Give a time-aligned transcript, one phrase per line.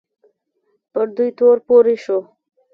[0.91, 2.17] پر دوی تور پورې شو